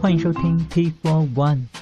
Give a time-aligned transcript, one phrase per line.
[0.00, 1.79] 欢迎收听 T Four One。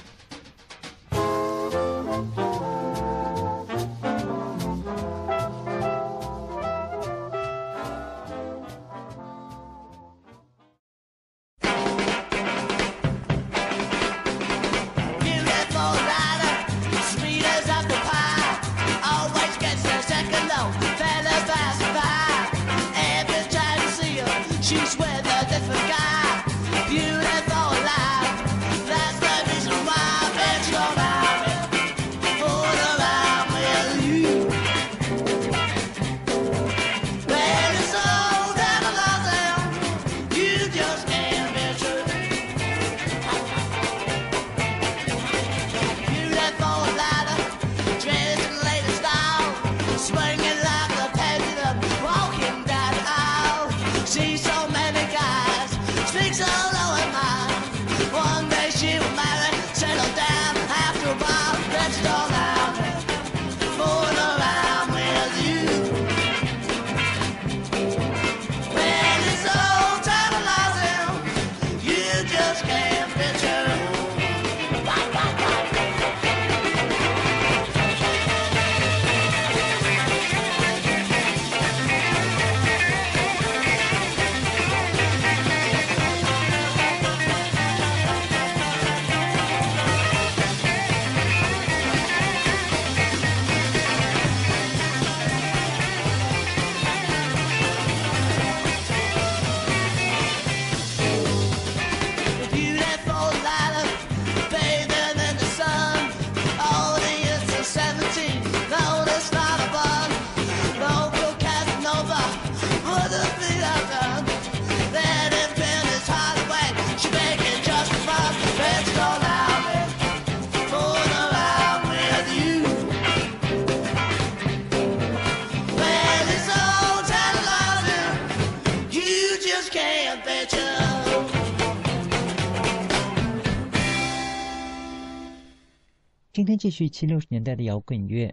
[136.32, 138.32] 今天继续七六十年代的摇滚乐。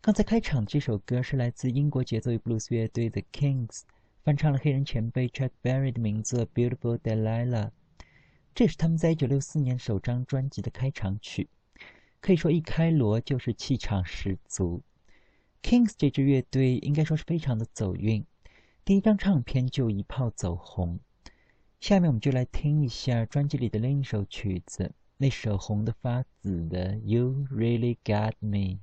[0.00, 3.80] 刚才开场这首歌是来自英国节奏与布鲁斯乐队 The Kings
[4.22, 7.48] 翻唱了黑人前辈 Chuck Berry 的名字《Beautiful Delilah》，
[8.54, 11.48] 这是他们在一九六四年首张专辑的开场曲，
[12.20, 14.84] 可以说一开锣就是气场十足。
[15.60, 18.24] Kings 这支乐队应该说是非常的走运，
[18.84, 21.00] 第一张唱片就一炮走红。
[21.80, 24.92] 下面我们就来听一下专辑里的另一首曲子。
[25.23, 28.79] 那首红的发紫的 You Really Got Me。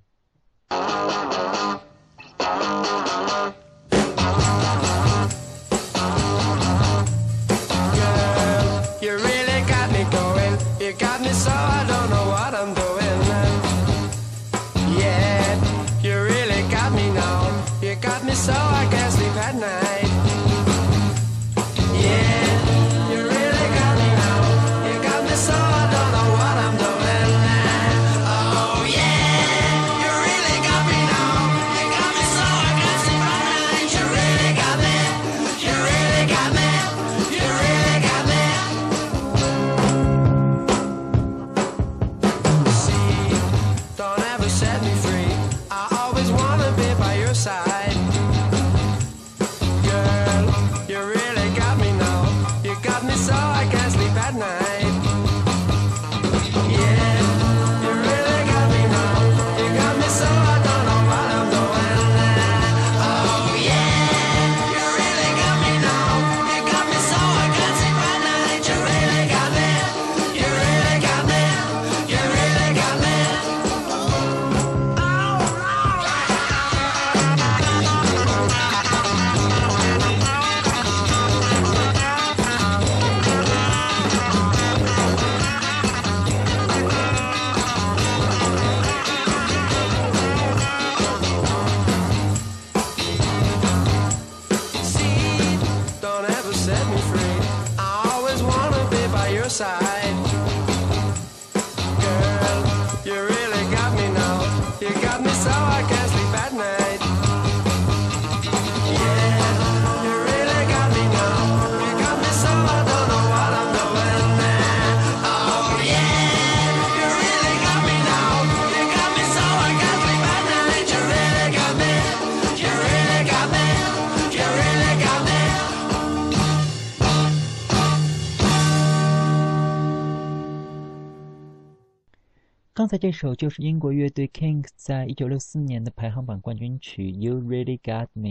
[132.92, 138.30] 才这首就是英国乐队 Kings 在一九六四年的排行榜冠军曲《You Really Got Me》。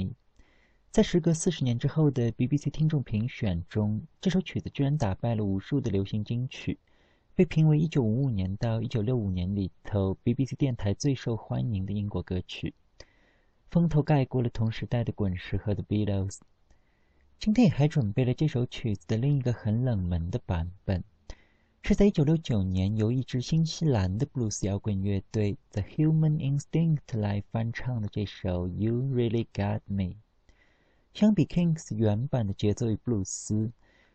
[0.90, 6.78] 在时隔四十年之后的 BBC 听众评选中，这首曲子居然打败了无数的流行金曲，
[7.34, 12.74] 被评为一九五五年到一九六五年里头 BBC 电台最受欢迎的英国歌曲，
[13.70, 16.36] 风头盖过了同时代的滚石和 The Beatles。
[17.38, 21.02] 今天也还准备了这首曲子的另一个很冷门的版本。
[21.82, 30.14] 是在一九六九年由一支新西兰的布鲁斯摇滚乐队 The Human Instinct 来翻唱的这首 You Really Got Me。
[31.14, 33.72] 相比 Kings 原版的节奏与布鲁斯，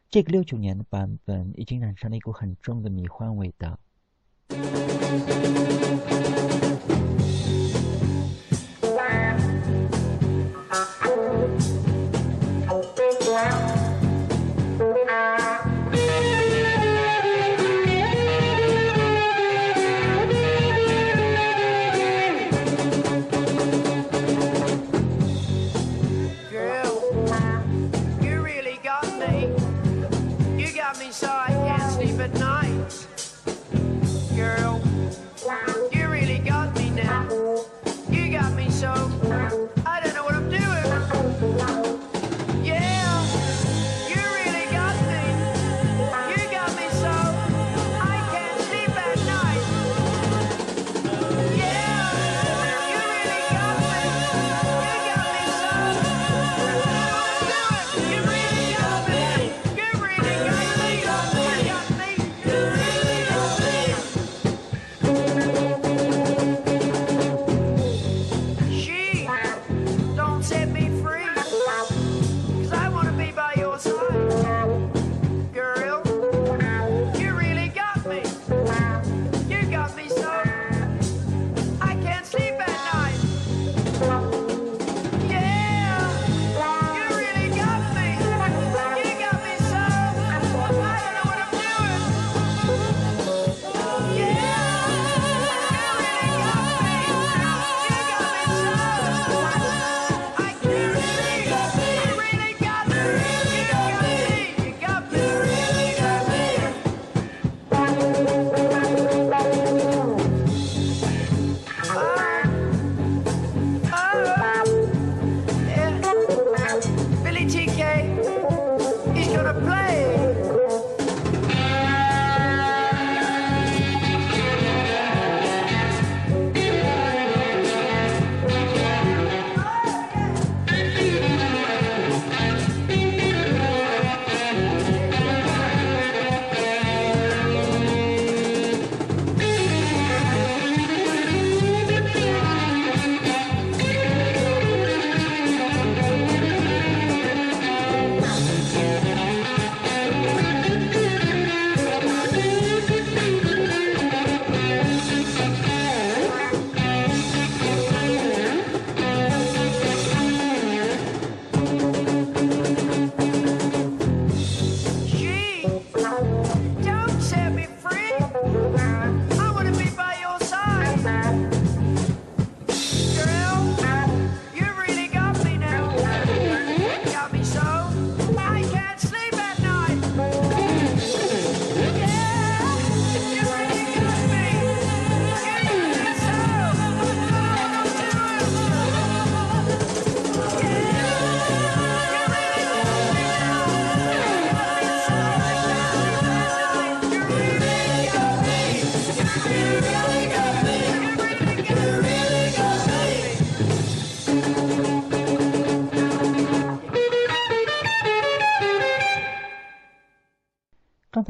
[0.09, 3.77] 这个六九年的版本已经染上了一股很重的迷幻味道。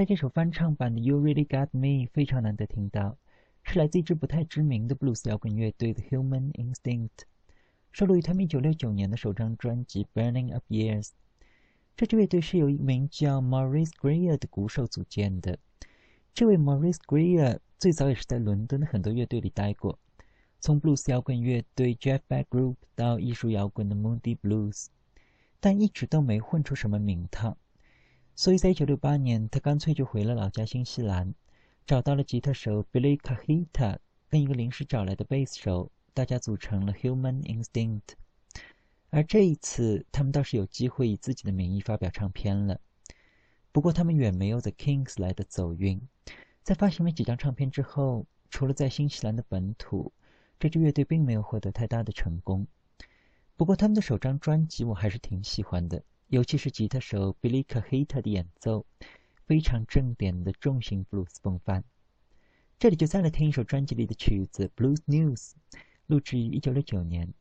[0.06, 3.18] 这首翻唱版的《You Really Got Me》非常难得听到，
[3.64, 7.10] 是来自一支不太知名的布鲁斯摇滚乐队的 Human Instinct，
[7.92, 11.08] 收录于他们1969年的首张专辑《Burning Up Years》。
[11.98, 15.58] 这支乐队是由一名叫 Maurice Greer 的鼓手组建的。
[16.36, 19.98] 这位 Maurice Greer 最早也是在伦敦的很多乐队里待过，
[20.60, 24.86] 从布鲁斯摇滚乐队 Jeff Beck Group 到艺术摇滚的 Moody Blues，
[25.60, 27.58] 但一直都没混出什么名堂。
[28.36, 31.34] 所以在1968年，他干脆就回了老家新西兰，
[31.88, 34.00] 找到了吉他手 Billy Kahita，
[34.30, 38.01] 跟一个临时找来的贝斯手，大家组成了 Human Instinct。
[39.10, 42.82] 而这一次，他们倒是有机会以自己的名义发表唱片了。
[43.72, 46.01] 不过，他们远没有 The Kings 来的走运。
[46.62, 50.12] 在发行了几张唱片之后，除了在新西兰的本土，
[50.60, 52.68] 这支乐队并没有获得太大的成功。
[53.56, 58.86] 不过他们的首张专辑我还是挺喜欢的，尤其是吉他手 Billy Kahita 的演奏，
[59.46, 61.84] 非常正点的重型布鲁斯风范。
[62.79, 65.51] 这里就再来听一首专辑里的曲子《Blues News》，
[66.08, 67.34] 录制于1969年。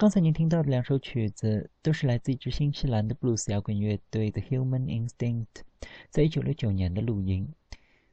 [0.00, 5.44] 刚才您听到的两首曲子都是来自一支新西兰的布鲁斯摇滚乐队 The Human Instinct，
[6.08, 7.46] 在一九六九年的录音。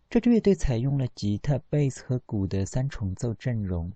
[0.09, 3.89] 这支乐队采用了吉他、贝斯和鼓的三重奏阵容，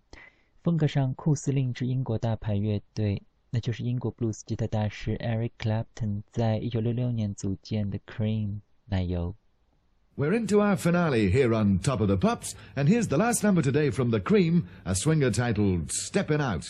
[0.63, 9.35] 风格上酷似另一支英国大牌乐队，那就是英国布鲁斯吉他大师 Eric Clapton 在一九六六年组建的 Cream 奶油。
[10.21, 13.89] We're into our finale here on Top of the Pops, and here's the last number today
[13.89, 16.69] from The Cream, a swinger titled Steppin' Out.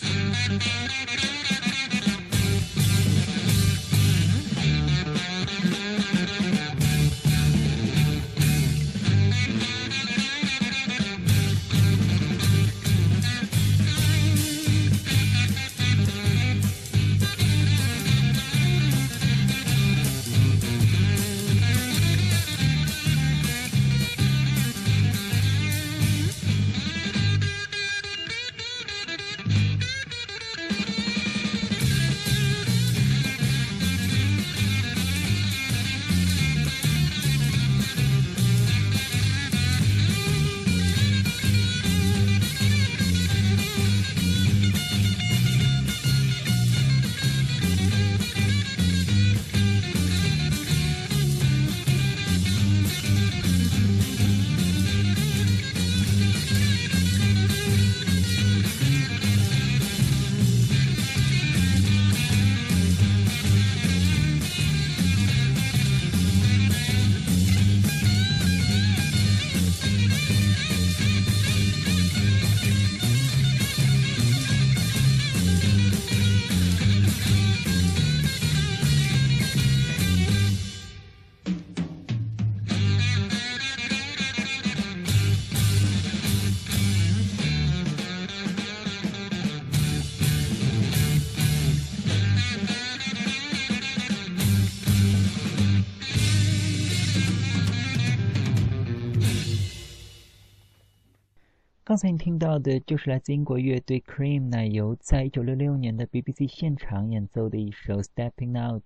[101.91, 108.83] 刚才你听到的就是来自英国乐队 Cream 奶油在1966年的 BBC 现场演奏的一首《Stepping Out》，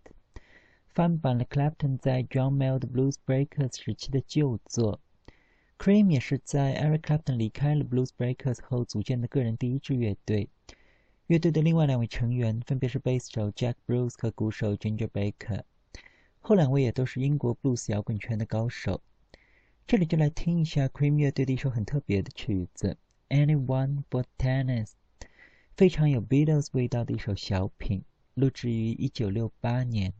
[0.89, 4.99] 翻版了 Clapton 在 John Mayall 的 Blues Breakers 时期的旧作。
[5.77, 10.49] Cream 也是在 Eric Clapton 离开了 Blues Breakers 后组建的个人第一支乐队。
[11.27, 15.61] 乐队的另外两位成员分别是贝斯手 Jack Bruce 和鼓手 Ginger Baker，
[16.39, 18.99] 后两位也都是英国 blues 摇滚圈的高手。
[19.87, 22.97] 这里就来听一下 Cream 乐队的一首很特别的曲子
[23.45, 24.87] 《Anyone for Tennis》，
[25.77, 30.13] 非常有 Beatles 味道的一首小品，录制于1968年。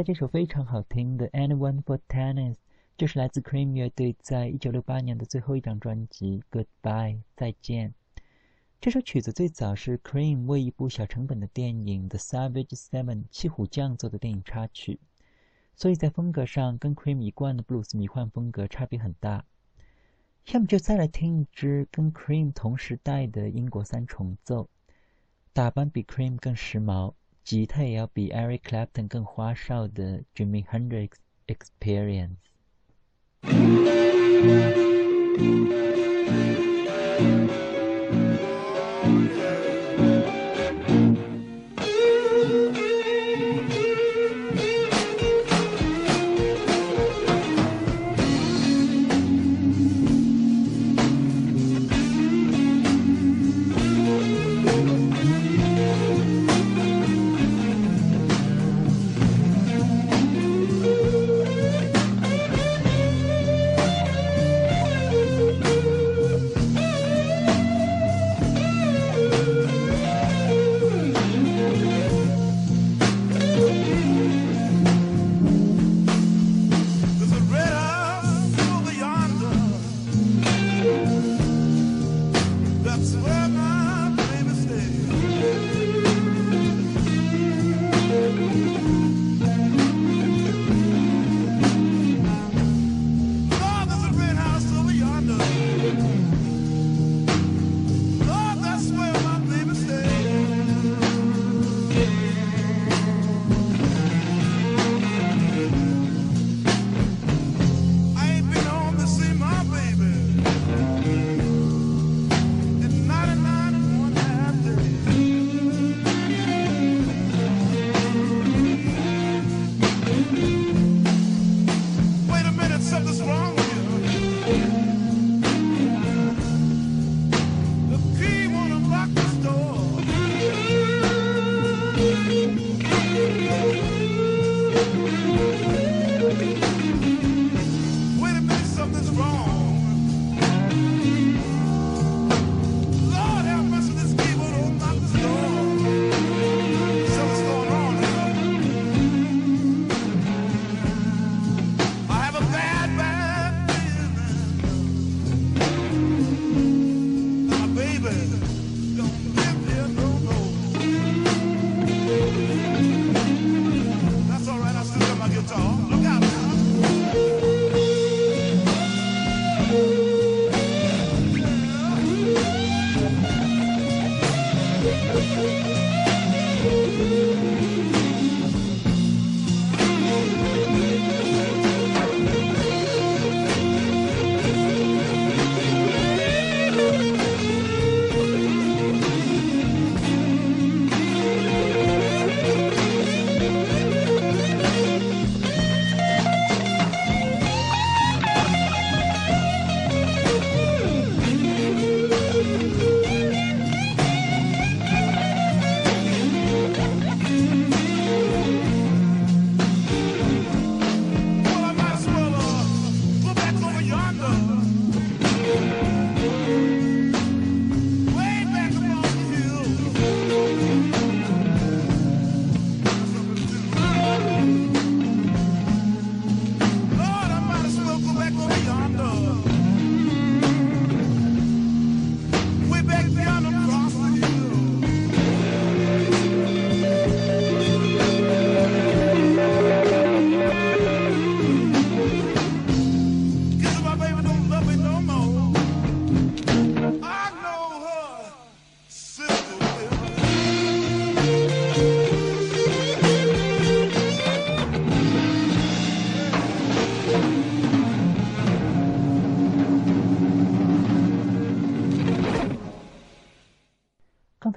[0.00, 2.54] 这首非常好听的《Anyone for Tennis》
[2.96, 7.94] 就是来自 Cream 乐队在一九六八年的最后一张专辑《Goodbye》再见。
[8.80, 14.98] 这首曲子最早是 Cream 为一部小成本的电影《The Savage Seven》七虎将做的电影插曲，
[15.76, 19.44] 所以在风格上跟 Cream 一贯的 Blues 迷幻风格差别很大。
[20.44, 24.68] 下面就再来听一支跟 Cream 同时代的英国三重奏，
[25.52, 27.14] 打扮比 Cream 更时髦。
[27.44, 31.12] 吉他也要比 Eric Clapton 更花哨的 Jimmy Hendrix
[31.46, 32.36] Experience。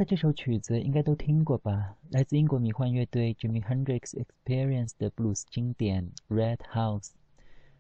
[0.06, 1.96] 这首曲子应该都听过吧？
[2.12, 7.08] 来自英国迷幻乐队 Jimi Hendrix Experience 的布鲁斯经典《Red House》，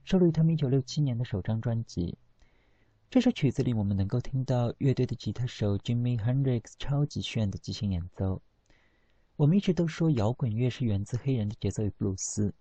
[0.04, 2.18] 收录于他们1967年的首张专辑。
[3.12, 8.42] 这首曲子里，我们能够听到乐队的吉他手 Jimi Hendrix 超级炫的即兴演奏。
[9.36, 12.56] 我们一直都说摇滚乐是源自黑人的节奏与布鲁斯，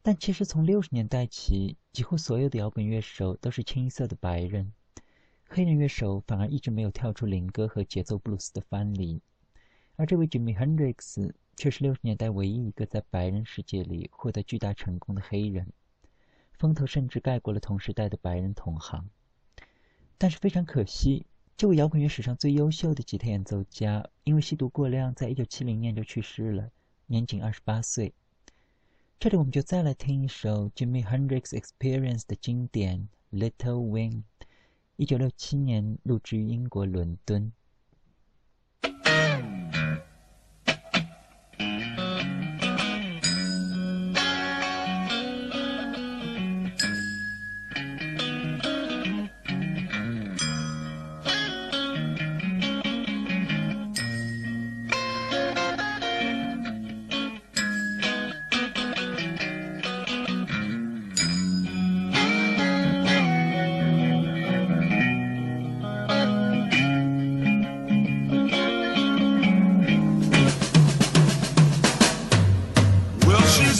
[0.00, 4.72] 但其实从60年代起，几乎所有的摇滚乐手都是青涩的白人。
[5.52, 9.20] 黑人乐手反而一直没有跳出灵歌和节奏布鲁斯的藩篱，
[9.96, 15.72] 而这位 Jimi Hendrix 却是六十年代唯一一个在白人世界里获得巨大成功的黑人，
[16.52, 19.10] 风头甚至盖过了同时代的白人同行。
[20.18, 26.70] 但是非常可惜，这位摇滚乐史上最优秀的吉他演奏家因为吸毒过量，在一九七零年就去世了，
[27.06, 28.14] 年仅二十八岁。
[29.18, 34.12] 这里我们就再来听一首 Jimi Hendrix Experience 的经典《Little Wing》。
[35.00, 37.50] 一九六七年录制于英国伦敦。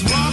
[0.09, 0.33] 刚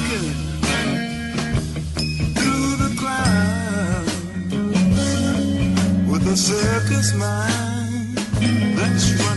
[8.98, 9.37] 才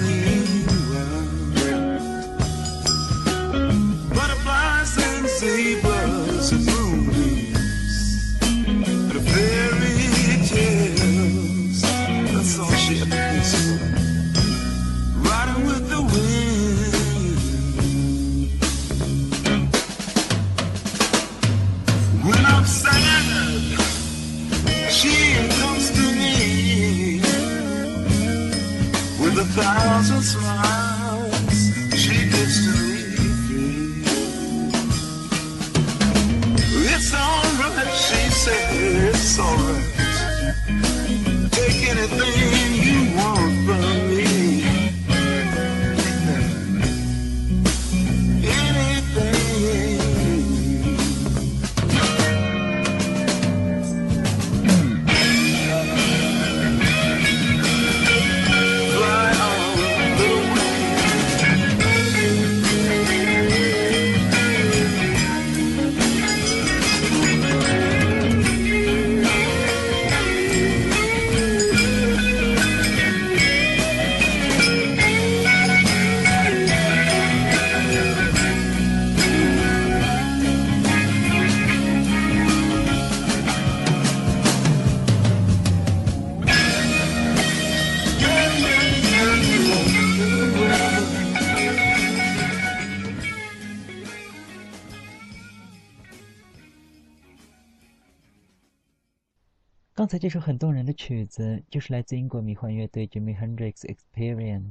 [100.20, 104.70] 这首很动人的曲子，就是来自英国迷幻乐队 Jimi Hendrix Experience，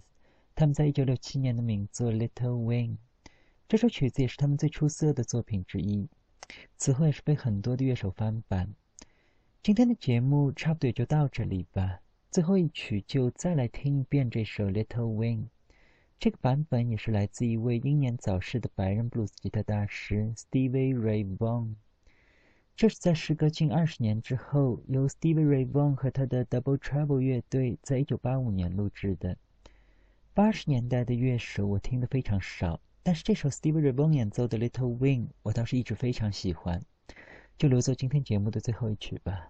[0.53, 2.89] 他们在一九六七年的名作《Little Wing》。
[3.67, 6.07] 这首曲子也是他们最出色的作品之一，
[6.77, 8.75] 此后也是被很多的乐手翻版。
[9.63, 11.99] 今天的节目差不多也就到这里吧。
[12.29, 15.45] 最后一曲就再来听一遍这首《Little Wing》，
[16.19, 21.73] 这个版本也是来自一位英年早逝的白人布鲁斯吉他大师 Stevie Ray Vaughan。
[22.80, 29.36] 这是在时隔近二十年之后，由 Steve Ray Vaughan 和他的 Double Trouble 乐队在一九八五年录制的。
[30.34, 36.82] 八十年代的乐手我听得非常少，但是这首 Steve Ray Vaughan 演奏的 Little Wing 我倒是一直非常喜欢，
[37.58, 39.50] 就留作今天节目的最后一曲吧。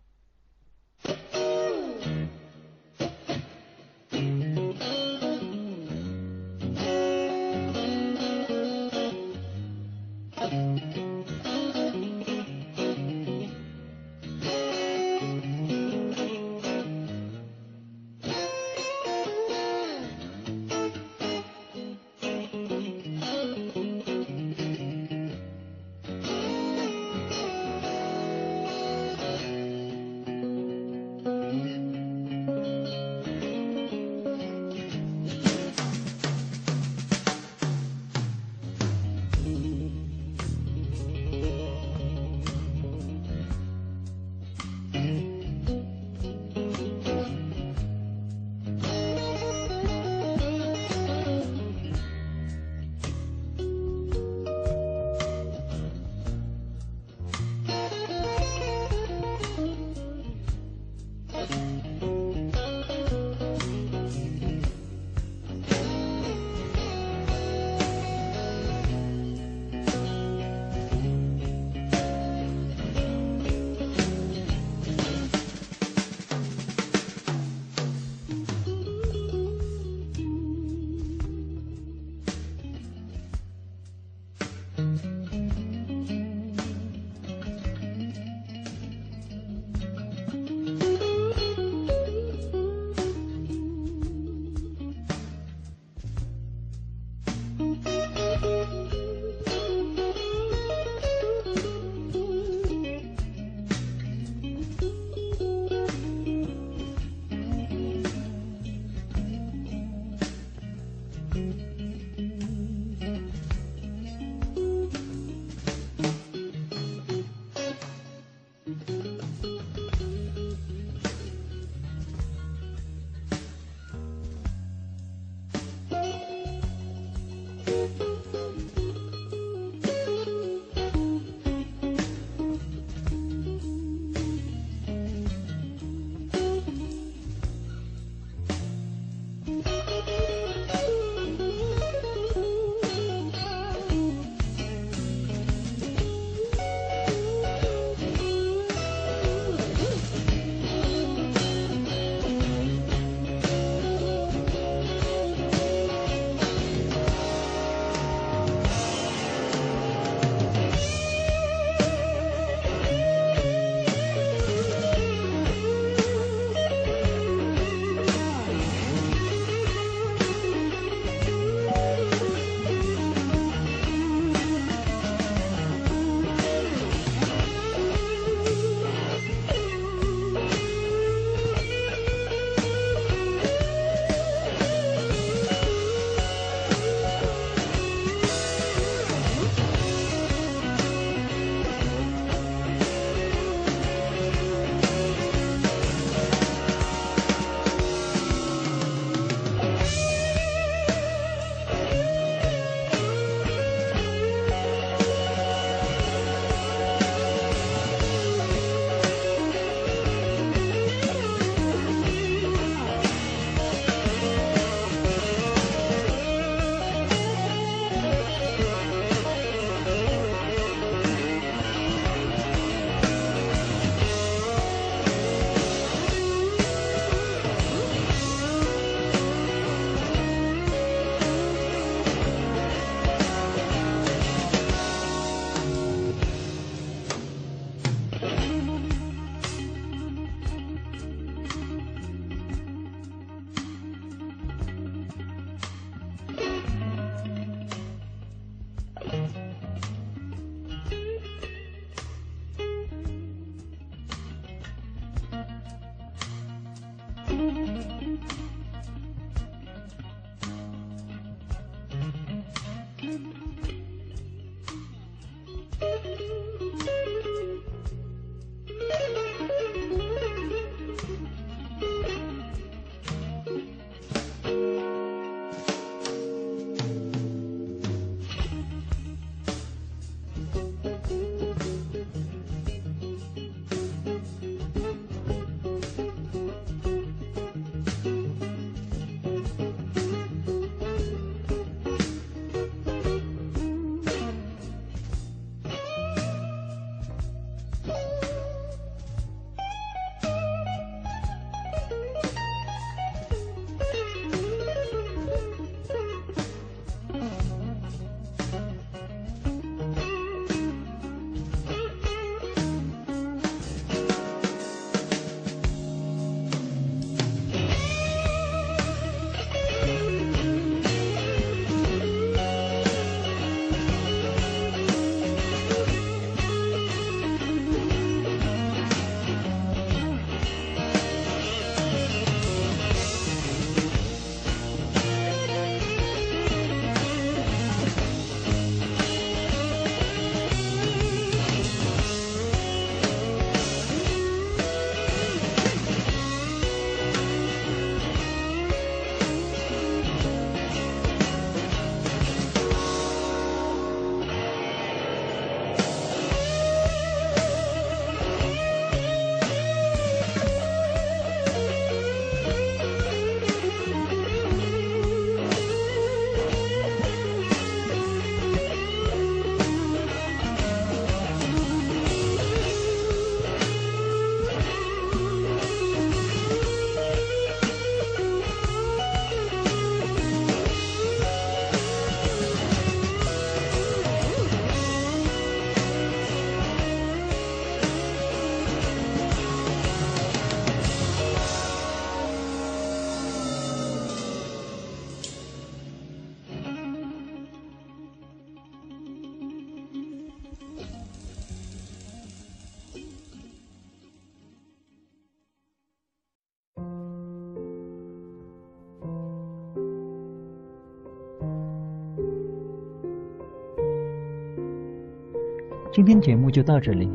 [415.99, 417.11] 今天节目就到这里，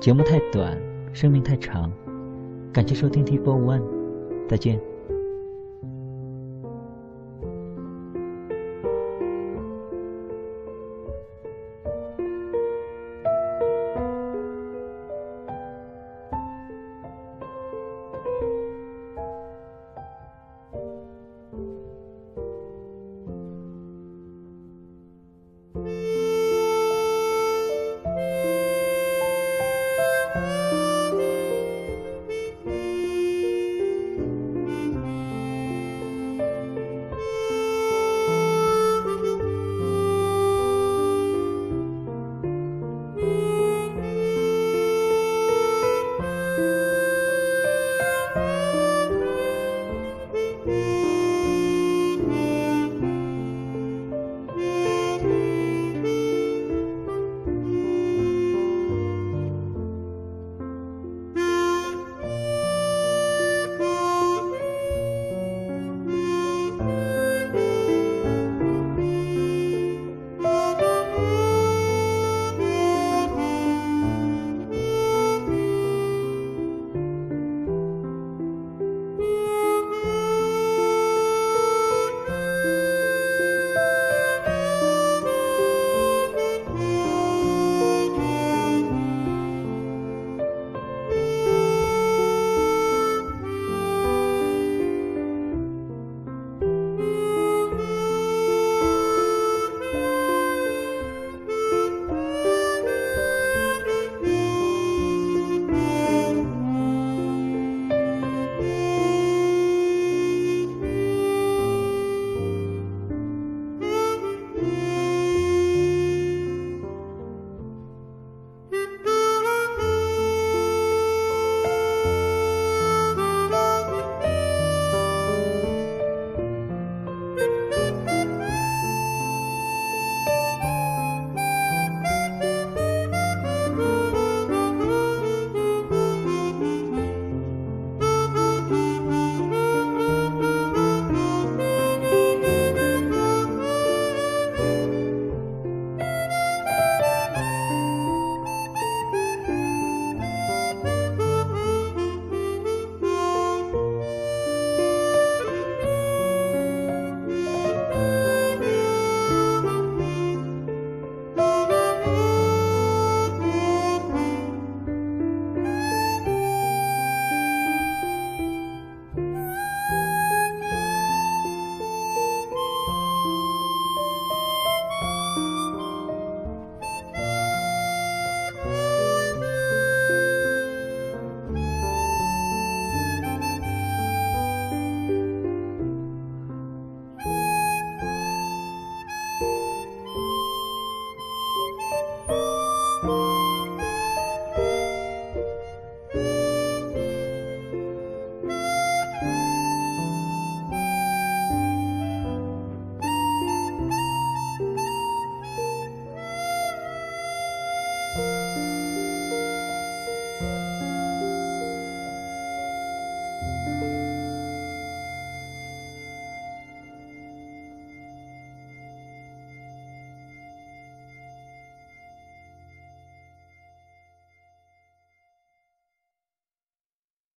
[0.00, 0.78] 节目太短，
[1.12, 1.90] 生命太长，
[2.72, 3.82] 感谢收听 T Four One，
[4.48, 4.91] 再见。